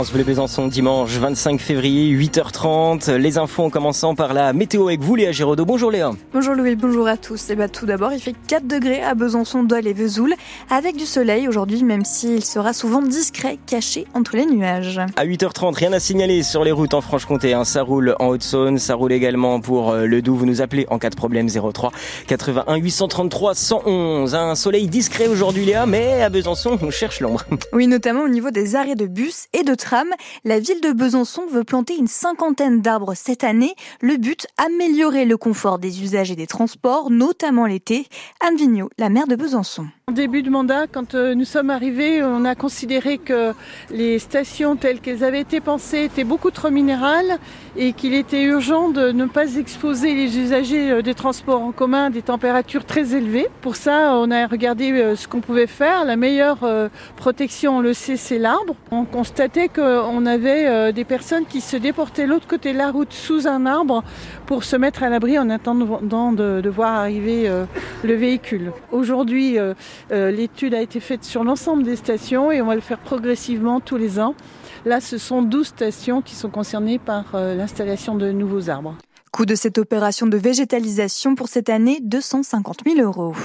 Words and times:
France 0.00 0.12
Bleu 0.12 0.22
Besançon 0.22 0.68
dimanche 0.68 1.10
25 1.16 1.60
février 1.60 2.16
8h30. 2.16 3.14
Les 3.16 3.36
infos 3.36 3.64
en 3.64 3.68
commençant 3.68 4.14
par 4.14 4.32
la 4.32 4.52
météo 4.52 4.86
avec 4.86 5.00
vous 5.00 5.16
Léa 5.16 5.32
Giraudot. 5.32 5.64
Bonjour 5.64 5.90
Léa. 5.90 6.12
Bonjour 6.32 6.54
Louis, 6.54 6.76
bonjour 6.76 7.08
à 7.08 7.16
tous. 7.16 7.50
Et 7.50 7.54
eh 7.54 7.56
bah, 7.56 7.68
tout 7.68 7.84
d'abord, 7.84 8.12
il 8.12 8.20
fait 8.20 8.36
4 8.46 8.64
degrés 8.64 9.02
à 9.02 9.16
Besançon, 9.16 9.64
Dole 9.64 9.88
et 9.88 9.92
Vesoul 9.92 10.34
avec 10.70 10.94
du 10.94 11.04
soleil 11.04 11.48
aujourd'hui 11.48 11.82
même 11.82 12.04
s'il 12.04 12.44
sera 12.44 12.74
souvent 12.74 13.02
discret, 13.02 13.58
caché 13.66 14.06
entre 14.14 14.36
les 14.36 14.46
nuages. 14.46 15.00
À 15.16 15.26
8h30, 15.26 15.74
rien 15.74 15.92
à 15.92 15.98
signaler 15.98 16.44
sur 16.44 16.62
les 16.62 16.70
routes 16.70 16.94
en 16.94 17.00
Franche-Comté. 17.00 17.52
Hein. 17.52 17.64
Ça 17.64 17.82
roule 17.82 18.14
en 18.20 18.28
Haute-Saône, 18.28 18.78
ça 18.78 18.94
roule 18.94 19.10
également 19.10 19.58
pour 19.60 19.90
euh, 19.90 20.06
le 20.06 20.22
Doubs. 20.22 20.36
Vous 20.36 20.46
nous 20.46 20.62
appelez 20.62 20.86
en 20.90 21.00
cas 21.00 21.10
de 21.10 21.16
problème 21.16 21.48
03 21.50 21.90
81 22.28 22.76
833 22.76 23.56
111. 23.56 24.34
Un 24.36 24.54
soleil 24.54 24.86
discret 24.86 25.26
aujourd'hui 25.26 25.64
Léa, 25.64 25.86
mais 25.86 26.22
à 26.22 26.30
Besançon, 26.30 26.78
on 26.82 26.92
cherche 26.92 27.18
l'ombre. 27.18 27.44
Oui, 27.72 27.88
notamment 27.88 28.22
au 28.22 28.28
niveau 28.28 28.52
des 28.52 28.76
arrêts 28.76 28.94
de 28.94 29.06
bus 29.06 29.46
et 29.52 29.64
de 29.64 29.74
train 29.74 29.87
la 30.44 30.60
ville 30.60 30.80
de 30.80 30.92
Besançon 30.92 31.46
veut 31.46 31.64
planter 31.64 31.96
une 31.96 32.08
cinquantaine 32.08 32.80
d'arbres 32.80 33.14
cette 33.14 33.44
année. 33.44 33.74
Le 34.00 34.16
but, 34.16 34.46
améliorer 34.56 35.24
le 35.24 35.36
confort 35.36 35.78
des 35.78 36.02
usagers 36.02 36.36
des 36.36 36.46
transports, 36.46 37.10
notamment 37.10 37.66
l'été. 37.66 38.06
Anne 38.40 38.56
Vigneault, 38.56 38.90
la 38.98 39.08
maire 39.08 39.26
de 39.26 39.36
Besançon. 39.36 39.86
En 40.08 40.12
début 40.12 40.42
de 40.42 40.48
mandat, 40.48 40.86
quand 40.86 41.14
euh, 41.14 41.34
nous 41.34 41.44
sommes 41.44 41.68
arrivés, 41.68 42.22
on 42.22 42.46
a 42.46 42.54
considéré 42.54 43.18
que 43.18 43.52
les 43.90 44.18
stations 44.18 44.74
telles 44.74 45.00
qu'elles 45.00 45.22
avaient 45.22 45.42
été 45.42 45.60
pensées 45.60 46.04
étaient 46.04 46.24
beaucoup 46.24 46.50
trop 46.50 46.70
minérales 46.70 47.36
et 47.76 47.92
qu'il 47.92 48.14
était 48.14 48.42
urgent 48.44 48.88
de 48.88 49.12
ne 49.12 49.26
pas 49.26 49.56
exposer 49.56 50.14
les 50.14 50.38
usagers 50.38 50.92
euh, 50.92 51.02
des 51.02 51.12
transports 51.12 51.60
en 51.60 51.72
commun 51.72 52.06
à 52.06 52.10
des 52.10 52.22
températures 52.22 52.86
très 52.86 53.14
élevées. 53.14 53.48
Pour 53.60 53.76
ça, 53.76 54.14
on 54.14 54.30
a 54.30 54.46
regardé 54.46 54.92
euh, 54.92 55.14
ce 55.14 55.28
qu'on 55.28 55.40
pouvait 55.40 55.66
faire. 55.66 56.06
La 56.06 56.16
meilleure 56.16 56.60
protection, 57.16 57.76
on 57.76 57.80
le 57.80 57.92
sait, 57.92 58.16
c'est 58.16 58.38
l'arbre. 58.38 58.76
On 58.90 59.04
constatait 59.04 59.68
qu'on 59.68 60.24
avait 60.24 60.92
des 60.92 61.04
personnes 61.04 61.44
qui 61.44 61.60
se 61.60 61.76
déportaient 61.76 62.26
l'autre 62.26 62.46
côté 62.46 62.72
de 62.72 62.78
la 62.78 62.90
route 62.90 63.12
sous 63.12 63.46
un 63.46 63.66
arbre 63.66 64.02
pour 64.46 64.64
se 64.64 64.76
mettre 64.76 65.02
à 65.02 65.10
l'abri 65.10 65.38
en 65.38 65.50
attendant 65.50 66.32
de, 66.32 66.68
voir 66.68 66.94
arriver 66.94 67.50
le 68.02 68.14
véhicule. 68.14 68.72
Aujourd'hui, 68.90 69.58
euh, 70.12 70.30
l'étude 70.30 70.74
a 70.74 70.80
été 70.80 71.00
faite 71.00 71.24
sur 71.24 71.44
l'ensemble 71.44 71.82
des 71.82 71.96
stations 71.96 72.50
et 72.50 72.60
on 72.62 72.66
va 72.66 72.74
le 72.74 72.80
faire 72.80 72.98
progressivement 72.98 73.80
tous 73.80 73.96
les 73.96 74.18
ans. 74.18 74.34
Là, 74.84 75.00
ce 75.00 75.18
sont 75.18 75.42
12 75.42 75.66
stations 75.66 76.22
qui 76.22 76.34
sont 76.34 76.50
concernées 76.50 76.98
par 76.98 77.34
euh, 77.34 77.54
l'installation 77.54 78.14
de 78.14 78.30
nouveaux 78.30 78.70
arbres. 78.70 78.96
Coût 79.38 79.46
de 79.46 79.54
cette 79.54 79.78
opération 79.78 80.26
de 80.26 80.36
végétalisation 80.36 81.36
pour 81.36 81.46
cette 81.46 81.68
année, 81.68 82.00
250 82.02 82.78
000 82.84 83.00
euros. 83.00 83.36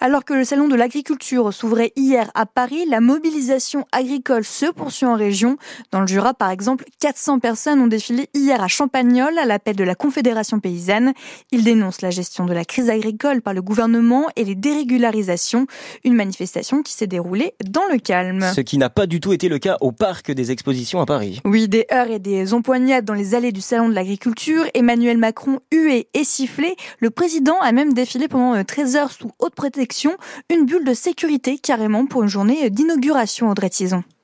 Alors 0.00 0.24
que 0.24 0.34
le 0.34 0.44
salon 0.44 0.68
de 0.68 0.76
l'agriculture 0.76 1.52
s'ouvrait 1.52 1.92
hier 1.96 2.30
à 2.36 2.46
Paris, 2.46 2.84
la 2.88 3.00
mobilisation 3.00 3.84
agricole 3.90 4.44
se 4.44 4.66
poursuit 4.66 5.06
en 5.06 5.16
région. 5.16 5.56
Dans 5.90 6.00
le 6.00 6.06
Jura, 6.06 6.32
par 6.32 6.50
exemple, 6.50 6.84
400 7.00 7.40
personnes 7.40 7.80
ont 7.80 7.88
défilé 7.88 8.28
hier 8.34 8.62
à 8.62 8.68
Champagnol 8.68 9.36
à 9.36 9.44
l'appel 9.44 9.74
de 9.74 9.82
la 9.82 9.96
Confédération 9.96 10.60
paysanne. 10.60 11.12
Ils 11.50 11.64
dénoncent 11.64 12.02
la 12.02 12.10
gestion 12.10 12.46
de 12.46 12.52
la 12.52 12.64
crise 12.64 12.88
agricole 12.88 13.42
par 13.42 13.52
le 13.52 13.62
gouvernement 13.62 14.26
et 14.36 14.44
les 14.44 14.54
dérégularisations. 14.54 15.66
Une 16.04 16.14
manifestation 16.14 16.84
qui 16.84 16.92
s'est 16.92 17.08
déroulée 17.08 17.54
dans 17.68 17.88
le 17.92 17.98
calme. 17.98 18.46
Ce 18.54 18.60
qui 18.60 18.78
n'a 18.78 18.90
pas 18.90 19.06
du 19.06 19.18
tout 19.18 19.32
été 19.32 19.48
le 19.48 19.58
cas 19.58 19.76
au 19.80 19.90
parc 19.90 20.30
des 20.30 20.52
expositions 20.52 21.00
à 21.00 21.06
Paris. 21.06 21.40
Oui, 21.44 21.66
des 21.66 21.84
heures 21.92 22.12
et 22.12 22.20
des 22.20 22.54
empoignades 22.54 23.04
dans 23.04 23.14
les 23.14 23.34
allées 23.34 23.50
du 23.50 23.60
salon 23.60 23.88
de 23.88 23.94
l'agriculture. 23.94 24.66
Emmanuel 24.74 25.18
Macron 25.18 25.31
hué 25.72 26.08
et 26.14 26.24
sifflé. 26.24 26.76
Le 27.00 27.10
président 27.10 27.58
a 27.60 27.72
même 27.72 27.92
défilé 27.92 28.28
pendant 28.28 28.62
13 28.62 28.96
euh, 28.96 28.98
heures 28.98 29.12
sous 29.12 29.30
haute 29.38 29.54
protection, 29.54 30.16
une 30.50 30.66
bulle 30.66 30.84
de 30.84 30.94
sécurité 30.94 31.58
carrément 31.58 32.06
pour 32.06 32.22
une 32.22 32.28
journée 32.28 32.70
d'inauguration 32.70 33.50
Audrey 33.50 33.70
Tison. 33.70 34.04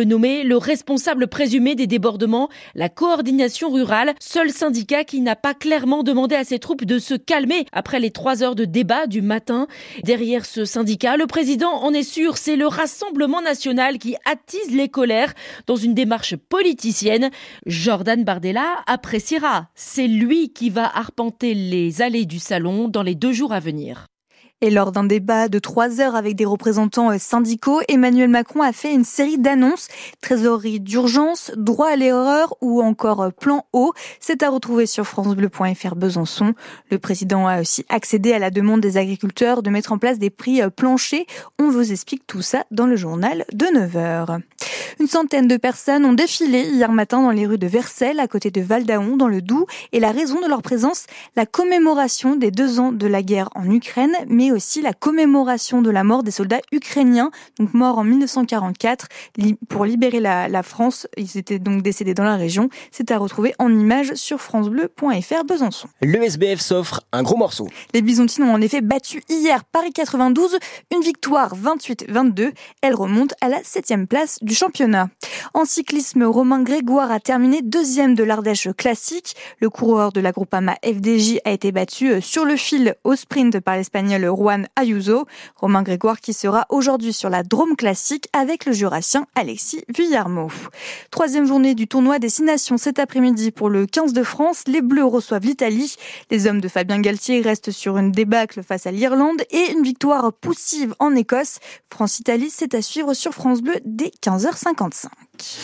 le 0.00 0.06
nommer 0.06 0.44
le 0.44 0.56
responsable 0.56 1.28
présumé 1.28 1.74
des 1.74 1.86
débordements, 1.86 2.48
la 2.74 2.88
coordination 2.88 3.70
rurale, 3.70 4.14
seul 4.18 4.50
syndicat 4.50 5.04
qui 5.04 5.20
n'a 5.20 5.36
pas 5.36 5.52
clairement 5.52 6.02
demandé 6.02 6.34
à 6.34 6.44
ses 6.44 6.58
troupes 6.58 6.86
de 6.86 6.98
se 6.98 7.12
calmer 7.12 7.66
après 7.70 8.00
les 8.00 8.10
trois 8.10 8.42
heures 8.42 8.54
de 8.54 8.64
débat 8.64 9.06
du 9.06 9.20
matin. 9.20 9.66
Derrière 10.02 10.46
ce 10.46 10.64
syndicat, 10.64 11.18
le 11.18 11.26
président 11.26 11.70
en 11.82 11.92
est 11.92 12.02
sûr, 12.02 12.38
c'est 12.38 12.56
le 12.56 12.66
Rassemblement 12.66 13.42
national 13.42 13.98
qui 13.98 14.16
attise 14.24 14.74
les 14.74 14.88
colères 14.88 15.34
dans 15.66 15.76
une 15.76 15.92
démarche 15.92 16.34
politicienne. 16.34 17.28
Jordan 17.66 18.24
Bardella 18.24 18.76
appréciera. 18.86 19.68
C'est 19.74 20.08
lui 20.08 20.48
qui 20.48 20.70
va 20.70 20.90
arpenter 20.96 21.52
les 21.52 22.00
allées 22.00 22.24
du 22.24 22.38
salon 22.38 22.88
dans 22.88 23.02
les 23.02 23.14
deux 23.14 23.32
jours 23.32 23.52
à 23.52 23.60
venir. 23.60 24.06
Et 24.62 24.68
lors 24.68 24.92
d'un 24.92 25.04
débat 25.04 25.48
de 25.48 25.58
trois 25.58 26.02
heures 26.02 26.14
avec 26.14 26.36
des 26.36 26.44
représentants 26.44 27.10
euh, 27.10 27.18
syndicaux, 27.18 27.80
Emmanuel 27.88 28.28
Macron 28.28 28.60
a 28.60 28.72
fait 28.72 28.92
une 28.92 29.04
série 29.04 29.38
d'annonces. 29.38 29.88
Trésorerie 30.20 30.80
d'urgence, 30.80 31.50
droit 31.56 31.88
à 31.88 31.96
l'erreur 31.96 32.54
ou 32.60 32.82
encore 32.82 33.22
euh, 33.22 33.30
plan 33.30 33.64
haut. 33.72 33.94
C'est 34.20 34.42
à 34.42 34.50
retrouver 34.50 34.84
sur 34.84 35.06
francebleu.fr 35.06 35.94
Besançon. 35.96 36.54
Le 36.90 36.98
président 36.98 37.46
a 37.46 37.62
aussi 37.62 37.86
accédé 37.88 38.34
à 38.34 38.38
la 38.38 38.50
demande 38.50 38.82
des 38.82 38.98
agriculteurs 38.98 39.62
de 39.62 39.70
mettre 39.70 39.92
en 39.92 39.98
place 39.98 40.18
des 40.18 40.30
prix 40.30 40.60
euh, 40.60 40.68
planchers. 40.68 41.24
On 41.58 41.70
vous 41.70 41.90
explique 41.90 42.26
tout 42.26 42.42
ça 42.42 42.64
dans 42.70 42.86
le 42.86 42.96
journal 42.96 43.46
de 43.54 43.64
9 43.72 43.96
heures. 43.96 44.38
Une 45.00 45.06
centaine 45.06 45.48
de 45.48 45.56
personnes 45.56 46.04
ont 46.04 46.12
défilé 46.12 46.60
hier 46.60 46.92
matin 46.92 47.22
dans 47.22 47.30
les 47.30 47.46
rues 47.46 47.56
de 47.56 47.66
Versailles, 47.66 48.20
à 48.20 48.28
côté 48.28 48.50
de 48.50 48.60
Valdaon, 48.60 49.16
dans 49.16 49.28
le 49.28 49.40
Doubs, 49.40 49.64
et 49.92 49.98
la 49.98 50.12
raison 50.12 50.42
de 50.42 50.46
leur 50.46 50.60
présence, 50.60 51.06
la 51.36 51.46
commémoration 51.46 52.36
des 52.36 52.50
deux 52.50 52.80
ans 52.80 52.92
de 52.92 53.06
la 53.06 53.22
guerre 53.22 53.48
en 53.54 53.64
Ukraine, 53.70 54.12
mais 54.28 54.52
aussi 54.52 54.82
la 54.82 54.92
commémoration 54.92 55.80
de 55.80 55.88
la 55.88 56.04
mort 56.04 56.22
des 56.22 56.30
soldats 56.30 56.60
ukrainiens, 56.70 57.30
donc 57.58 57.72
morts 57.72 57.96
en 57.96 58.04
1944 58.04 59.08
pour 59.70 59.86
libérer 59.86 60.20
la, 60.20 60.62
France. 60.62 61.06
Ils 61.16 61.38
étaient 61.38 61.58
donc 61.58 61.80
décédés 61.80 62.12
dans 62.12 62.24
la 62.24 62.36
région. 62.36 62.68
C'est 62.90 63.10
à 63.10 63.16
retrouver 63.16 63.54
en 63.58 63.72
images 63.72 64.12
sur 64.16 64.38
francebleu.fr 64.38 65.44
Besançon. 65.48 65.88
Le 66.02 66.22
SBF 66.22 66.60
s'offre 66.60 67.00
un 67.12 67.22
gros 67.22 67.38
morceau. 67.38 67.68
Les 67.94 68.02
Bisontines 68.02 68.44
ont 68.44 68.52
en 68.52 68.60
effet 68.60 68.82
battu 68.82 69.22
hier 69.30 69.64
Paris 69.64 69.94
92, 69.94 70.58
une 70.94 71.00
victoire 71.00 71.56
28-22. 71.56 72.52
Elle 72.82 72.94
remonte 72.94 73.32
à 73.40 73.48
la 73.48 73.64
septième 73.64 74.06
place 74.06 74.38
du 74.42 74.54
championnat. 74.54 74.89
En 75.54 75.64
cyclisme, 75.64 76.22
Romain 76.24 76.62
Grégoire 76.62 77.10
a 77.10 77.20
terminé 77.20 77.60
deuxième 77.62 78.14
de 78.14 78.22
l'Ardèche 78.22 78.68
classique. 78.76 79.34
Le 79.60 79.68
coureur 79.68 80.12
de 80.12 80.20
la 80.20 80.32
Groupama 80.32 80.76
FDJ 80.84 81.38
a 81.44 81.50
été 81.50 81.72
battu 81.72 82.10
euh, 82.10 82.20
sur 82.20 82.44
le 82.44 82.56
fil 82.56 82.94
au 83.04 83.16
sprint 83.16 83.58
par 83.60 83.76
l'Espagnol 83.76 84.24
Juan 84.26 84.68
Ayuso. 84.76 85.26
Romain 85.56 85.82
Grégoire 85.82 86.20
qui 86.20 86.32
sera 86.32 86.66
aujourd'hui 86.68 87.12
sur 87.12 87.30
la 87.30 87.42
Drôme 87.42 87.76
classique 87.76 88.28
avec 88.32 88.64
le 88.64 88.72
Jurassien 88.72 89.26
Alexis 89.34 89.82
Villarmeau. 89.88 90.48
Troisième 91.10 91.46
journée 91.46 91.74
du 91.74 91.88
tournoi 91.88 92.18
Destination 92.18 92.76
cet 92.76 92.98
après-midi 92.98 93.50
pour 93.50 93.68
le 93.68 93.86
15 93.86 94.12
de 94.12 94.22
France. 94.22 94.64
Les 94.66 94.82
Bleus 94.82 95.04
reçoivent 95.04 95.44
l'Italie. 95.44 95.96
Les 96.30 96.46
hommes 96.46 96.60
de 96.60 96.68
Fabien 96.68 97.00
Galtier 97.00 97.40
restent 97.40 97.70
sur 97.70 97.98
une 97.98 98.12
débâcle 98.12 98.62
face 98.62 98.86
à 98.86 98.92
l'Irlande 98.92 99.42
et 99.50 99.72
une 99.72 99.82
victoire 99.82 100.32
poussive 100.32 100.94
en 100.98 101.14
Écosse. 101.14 101.58
France-Italie, 101.92 102.50
c'est 102.50 102.74
à 102.74 102.82
suivre 102.82 103.14
sur 103.14 103.32
France 103.32 103.62
Bleu 103.62 103.76
dès 103.84 104.12
15h55. 104.80 105.58